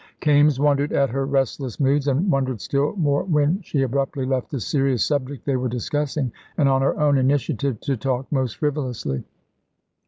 Kaimes 0.19 0.59
wondered 0.59 0.93
at 0.93 1.11
her 1.11 1.27
restless 1.27 1.79
moods, 1.79 2.07
and 2.07 2.31
wondered 2.31 2.59
still 2.59 2.95
more 2.95 3.23
when 3.23 3.61
she 3.61 3.83
abruptly 3.83 4.25
left 4.25 4.49
the 4.49 4.59
serious 4.59 5.05
subject 5.05 5.45
they 5.45 5.57
were 5.57 5.69
discussing 5.69 6.31
and 6.57 6.67
on 6.67 6.81
her 6.81 6.99
own 6.99 7.19
initiative 7.19 7.79
to 7.81 7.95
talk 7.95 8.25
most 8.31 8.57
frivolously. 8.57 9.23